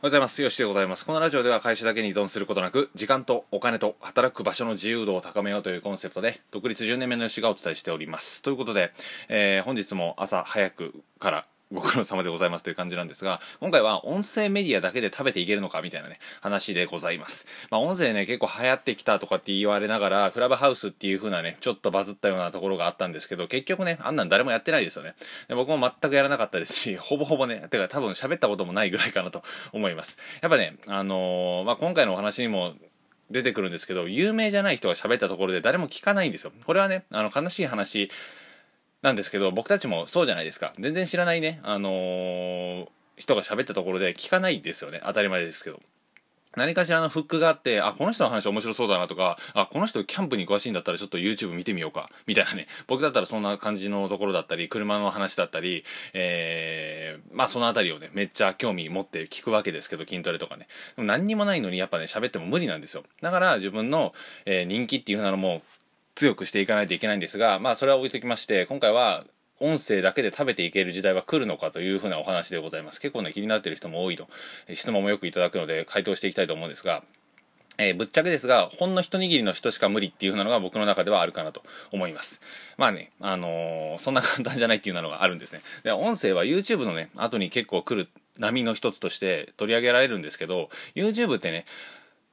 [0.00, 0.42] おはようございます。
[0.42, 1.04] よしでございます。
[1.04, 8.40] このラジオでは会社だけに依存することなく、時間とお金と働く場所の自由度を高めようというコンセプトで、独立10年目の吉がお伝えしております。
[8.42, 8.92] ということで、
[9.28, 17.46] えー、本日も朝早くからご苦労様でございますという感じなんですが、今回は音声メディアだけで食べていけるのかみたいなね、話でございます。
[17.70, 25.14] まあ音声ね、結構流行ってきたとかって言われながら、クラブハウスっていう風なね、ちょっとバズったようなところがあったんですけど、結局ね、あんなん誰もやってないですよね。
[25.48, 29.42] で僕も全くやらなかったですし、 ほぼほぼね、てか多分喋ったこともないぐらいかなと
[29.72, 30.16] 思います。
[30.40, 32.74] やっぱね、あのー、まあ今回のお話にも、
[33.30, 36.52] 出てくるんですけど、有名じゃない人が喋ったところで誰も聞かないんですよ。
[36.64, 38.10] これはね、あの、悲しい話
[39.02, 40.72] なんですけど僕たちもそうじゃないですか。
[40.78, 45.00] 全然知らないね、あのー、人が喋ったところで聞かないですよね。
[45.04, 45.80] 当たり前ですけど。
[46.56, 52.10] 何かしらのフックがあってあこの人の話面白そうだなとかあこの人キャンプに詳しいんだったらちょっと YouTube 見てみようか。
[52.26, 52.66] みたいなね。
[52.86, 55.84] 僕だったらそんな感じのところだったり車の話だったり、
[56.14, 60.66] えー、まあその辺りをねめっちゃ興味持って聞くわけですけど筋トレとかね。
[60.96, 63.04] 何にもないのにやっぱね喋っても無理なんですよ。
[63.20, 64.12] だから自分の、
[64.46, 65.62] えー、人気っていうなのも
[66.18, 69.24] 強くしていかないといけないんですが、まあそれは置いときまして、今回は
[69.60, 73.00] 音声だけで食べていける時代は来るのかというふうなお話でございます。
[73.00, 74.28] 結構ね、気になっている人も多いと、
[74.74, 77.04] 質問もよくいただくので回答していきたいと思うんですが、
[77.80, 82.40] えー、ぶっちゃけですが、ほんの一握りの人しか無理っていう風なのが僕の中ではあるかなと思います。
[82.76, 85.60] まあね、あのー、そんな簡単じゃないっていうのがあるんですね。
[85.84, 91.66] で、音声は YouTube のね、後に結構来る波の一つとして取り上げられるんですけど、YouTube ってね、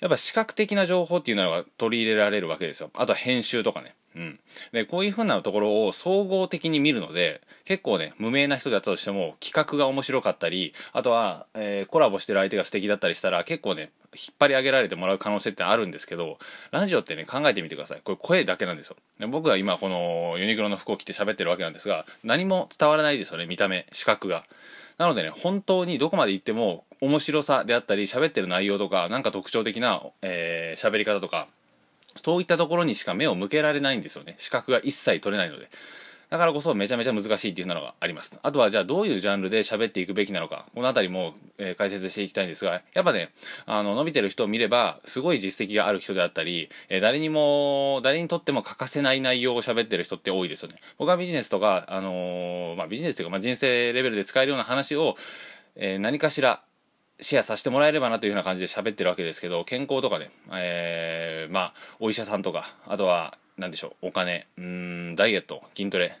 [0.00, 2.90] やっぱ視覚的な情報っていうのが取り入れられるわけですよ。
[2.94, 3.94] あとは編集とかね。
[4.16, 4.40] うん。
[4.72, 16.38] で、こういう風なところを総合的に見るので、結構ね、無名な人だったとしても、企画が面白かったり、あとは、えー、コラボしてる相手が素敵だったりしたら、結構ね、引っ張り上げられてもらう可能性ってあるんですけど、
[16.70, 18.00] ラジオってね、考えてみてください。
[18.02, 18.96] これ声だけなんですよ。
[19.20, 24.44] で僕は今、このユニクロの服を着て喋ってるわけなんですが、何も伝わらないですよね、見た目、視覚が。
[24.98, 31.46] なのでね、本当にどこまで行っても面白さであったり、喋ってる内容とか、なんか特徴的な、えー、喋り方とか、
[32.16, 34.34] そういったところにしか目を向けられないんですよね。
[34.38, 35.70] 資格が一切取れないので。
[36.30, 38.38] だからこそめちゃめちゃ難しいっていうのがあります。
[38.42, 43.30] あとはじゃあどういうジャンルで喋っていくべきなのか、このあたりも、えー、解説していきたいんですが、やっぱね、
[43.64, 50.76] あの、伸びてる人を見れば、すごい実績がある人であったり、えー、誰にも、誰にとっても欠かせない内容を喋ってる人って多いですよね。
[50.98, 55.16] 僕はビジネスとか、あのー、まあ、ビジネスというか、まあ、人生レベルで使えるような話を、
[55.76, 56.62] えー、何かしら、
[57.20, 66.18] シェアさせてもらえればなというような感じで喋ってるわけですけど、健康とかね、えー、まあ、お医者さんとか、あとは、なんでしょう、お金、うん、ダイエット、筋トレ、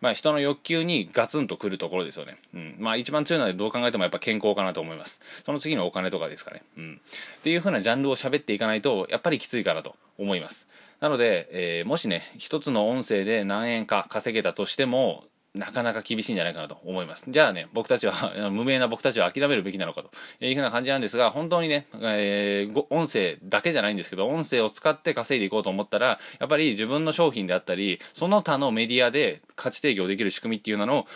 [0.00, 2.36] まあ、人の欲求にガツンとくるところですよね。
[2.54, 2.76] うん。
[2.78, 5.20] まあ、一番強いのはどう考えてもやっぱ健康かなと思います。
[5.46, 6.62] その次のお金とかですかね。
[6.76, 7.00] うん。
[7.38, 10.68] っていう風なジャンルを喋っていかないと、やっぱりきついかなと思います。
[11.00, 15.24] なので、えー、もしね、一つの音声で何円か稼げたとしても、
[15.54, 17.24] なかなか厳しいんじゃないかなと思います。
[17.28, 20.10] じゃあね、僕たちは、 無名な僕たちは諦めるべきなのかと
[20.44, 31.06] いうふうな感じなんですが、本当にね、えー、音声だけじゃないんですけど、音声を使って稼いでいこうと思ったら、やっぱり自分の商品であったり、その他のメディアで価値提供できる仕組みっていうのを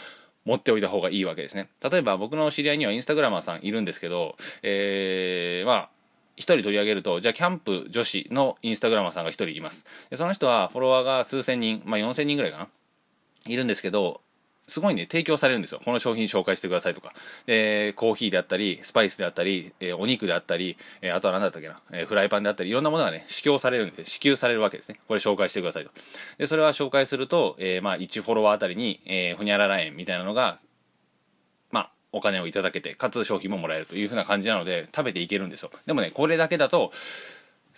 [0.45, 1.69] 持っておいた方がいいわけですね。
[1.83, 5.89] 例えば僕の知り合いにはインスタグラマーさんいるんですけど、えー、まあ、
[6.37, 9.85] 一人取り上げると、じゃあキャンプ女子のインスタグラマーさんが一人います。
[10.09, 12.69] でその人はフォロワーが数千人、まあ4000人ぐらいかな。
[13.47, 14.21] いるんですけど、
[14.69, 15.81] すごいね、提供されるんですよ。
[15.83, 17.15] この商品紹介してくださいとか。
[17.47, 25.01] で、コーヒーであったり、スパイスであったり、えー、お肉であったり、えー、あとは何だったっけな、えー、フライパンであったり、いろんなものがね、支給されるんで、支給されるわけですね。
[25.09, 25.91] これ紹介してくださいと。
[26.37, 30.59] で、それは紹介すると、えまあ、1フォロワーあたりに、えふにゃらら円みたいなのが、
[31.71, 35.71] まあ、お金をいただけて、かつ商品ももらえるというふうな感じなので、食べていけるんですよ。
[35.87, 36.93] でもね、これだけだと、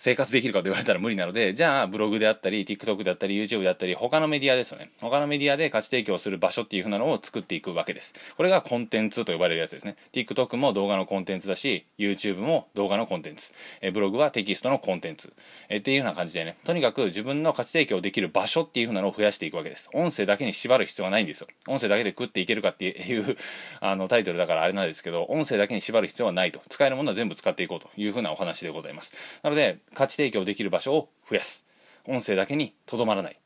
[0.03, 4.89] 生活できるかと言われたら無理なので、じゃあブログであったり、TikTok であったり、YouTube であったり、他のメディアですよね。
[4.99, 8.15] 他のメディアで価値提供する場所っていう風なのを作っていくわけです。
[8.35, 9.97] これがコンテンツと呼ばれるやつですね。
[10.11, 13.51] TikTok も動画のコンテンツだし、YouTube も動画のコンテンツ。
[13.81, 15.33] えブログはテキストのコンテンツ。
[15.69, 19.87] えっていう風な感じでね、とにかく自分の価値提供できる場所っていう風なのを増やしていくわけです。
[19.93, 21.47] 音声だけに縛る必要はないんですよ。
[21.67, 23.37] 音声だけで食っていけるかっていう
[23.81, 26.59] あのタイトルだからあれなんですけど、音声だけに縛る必要はないと。
[26.69, 29.13] 使えるものは全部使っていこうという風なお話でございます。
[29.43, 31.65] なので、価値提供できる場所を増やす。
[32.07, 33.33] 音声だけにとどまらない。
[33.33, 33.37] っ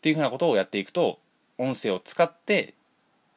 [0.00, 1.18] ていうふうなことをやっていくと
[1.58, 2.74] 音声を使って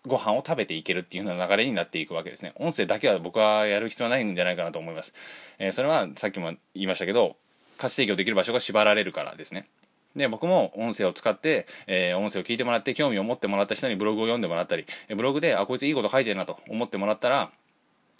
[0.05, 2.53] ご飯を食べていけるっていう風な流れになっていくわけですね。
[2.55, 5.13] 音声だけは僕はやる必要はないんじゃないかなと思います、
[5.59, 7.35] えー、それはさっきも言いましたけど
[7.77, 9.67] 価値提供できる場所が縛られるからですね。
[10.15, 14.85] で僕も音声を使って、えー、音声を聞いてもらって興味を持ってもらった人にブログを読んでもらったり
[15.15, 17.51] ブログであこいついいこと書いてるなと思ってもらったら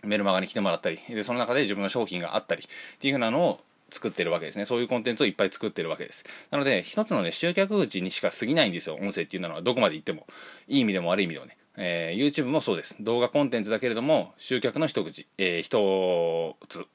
[0.04, 4.66] メルマガに来てもらったりでその中で自分の商品があったりっていう風なのを作ってるわけですね。
[4.66, 6.26] そういうコンテンツをいっぱい作ってるわけです。
[6.52, 9.62] なので、一つのね、集客口にしか過ぎないんですよ、音声っていうのは。
[9.62, 10.28] どこまで行っても。
[10.68, 11.58] いい意味でも悪い意味でもね。
[11.78, 16.88] えー、YouTube もそうです動画コンテンツだけれども集客の一口、えー、一つ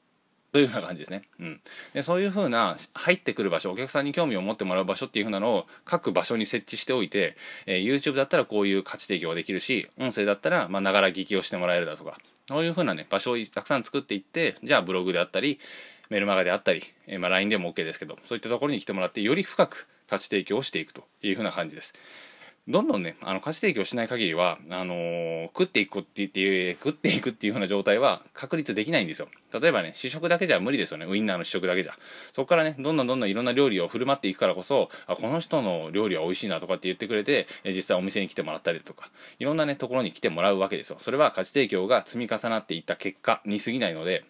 [0.51, 1.61] というふうな感じですね、うん、
[1.95, 7.35] でそういうふうな入ってくる場所お客さんに興味を持ってもらう場所っていうふうなのを各場所に設置しておいて、
[7.65, 15.59] えー、YouTube だったらこういう価値提供ができるし音声だったらまあながら聞きをしてもらえるだとかそういうふうなね場所をたくさん作っていってじゃあブログであったり
[16.09, 21.93] メルマガであったり、え、まあ、LINE でも OK ですけどそういったところに来てもらってより深く価値提供をしていくというふうな感じです
[22.65, 29.27] どんどんね、あの、価値提供しない限りは、あのー、食っていくって言って、食っていくっていう風な状態は確立できないんですよ。
[29.59, 31.05] 例えばね、試食だけじゃ無理ですよね。
[31.05, 31.93] ウインナーの試食だけじゃ。
[32.31, 39.09] そこからね、どんどんどんどんいろんな料理を振る舞っていくからこそ、あ、この人の料理は美味しいなとかって言ってくれて、実際お店に来てもらったりとか、
[39.39, 40.97] いろんなね、ところに来てもらうわけですよ。
[41.01, 44.23] それは価値提供が積み重なっていった結果に過ぎないので、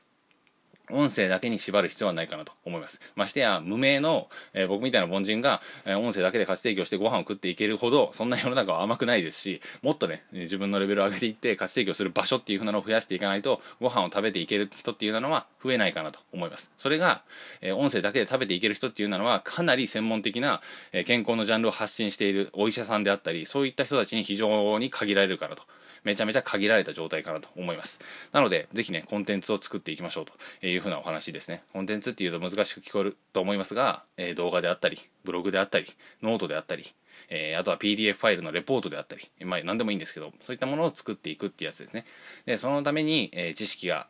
[0.94, 3.01] 音声だけに縛る必要はないかなと思います。
[3.16, 16.72] ましてや、無名の、えー、僕みたいな凡人が、えー、音声だけで価値提供してご飯を食っていけるほど、そんな世の中は甘くないですし、もっとね、自分のレベルを上げていって価値提供する場所っていう風なのを増やしていかないと、ご飯を食べていける人っていうのは増えないかなと思います。
[16.78, 17.24] それが、
[17.62, 20.62] えー、音声だけで食べていける人っていうのは、かなり専門的な、
[20.92, 25.63] え健康のジャンルを発信しているお医者さんであったり、そういった人たちに非常に限られるからと。
[26.04, 28.01] めちゃめちゃ限られた状態かなと思います。
[28.31, 31.64] なので、ぜひね、コンテンツを作っていきましょうというふうなお話ですね。
[31.74, 35.88] コンテンツっていうと難しく聞こえると思いますが、えー、動画であったり、ブログであったり、
[36.22, 36.94] ノートであったり、
[37.30, 42.06] えー、あとは PDF ファイルのレポートであったり、まあ何でもいいんですけど、そういったものを作っていくっていうやつですね。
[42.46, 44.08] で、そのために、えー、知識が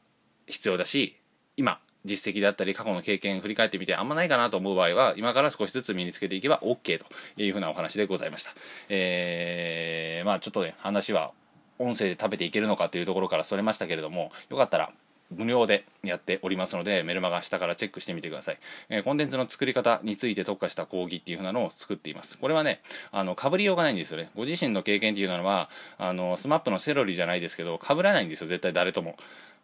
[0.48, 1.18] 必要だし、
[1.56, 7.06] 今、実績であったり過去の経験振り返ってみてあんまないかなと思う場合は今から少しずつ身につけていけば OK と
[7.42, 8.52] いうふうなお話でございました。
[8.90, 11.32] えー、まあちょっとね話は
[11.80, 14.92] 音声で食べていけるのかというところからそれましたけれどもよかったら
[15.38, 18.58] 無料でやっておりますのでメルマガ下からチェックしてみてください、
[18.90, 22.38] えー、コンテンツの作り方について特化した講義っていう風なのを作っています。
[22.38, 22.82] これはね
[23.12, 24.30] あの被りようがないんですよね。
[24.36, 29.16] ご自身の経験っていうのはあの SMAP のセロリじゃないですけど被らないんですよ絶対誰とも。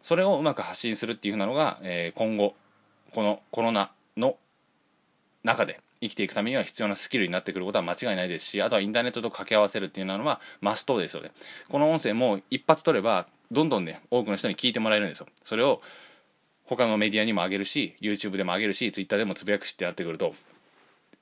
[0.02, 2.54] それをうまく発信するっていう風なのが、えー、今後
[3.12, 4.36] このコロナの
[5.44, 11.32] 中で生きていくためには必要なスキルになってくることは間違いないですしあとはインターネットと掛け合わせるっていうのはマストですよね。
[11.68, 15.26] この音声も一発録ればどんどんね多くの人に聞いてもらえるんですよ。
[15.44, 15.82] それを
[16.64, 20.34] 他のメディアにも上げるし YouTube でも上げるし Twitter でもつぶやくしってやってくると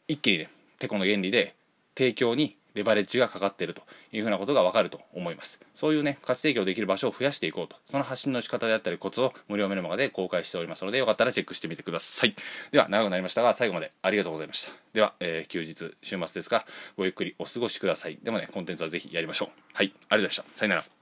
[0.06, 1.54] 一気にねてこの原理で
[1.96, 3.82] 提供にレバレッジがかかっていると
[4.12, 5.58] いうふうなことがわかると思います。
[5.74, 7.76] そういうね価値提供できる場所を増やしていこうと。
[7.90, 12.36] その発信の仕方であったりコツを無料メルマガで公開しておりますのでよかったらチェックしてみてください。
[12.70, 14.72] では長くなりましたが最後までありがとうございました。
[14.92, 16.66] では、えー、休日週末ですが
[16.96, 18.18] ごゆっくりお過ごしください。
[18.22, 19.48] でもねコンテンツはぜひやりましょう。
[19.72, 20.44] はいありがとうございました。
[20.54, 20.97] さよなら。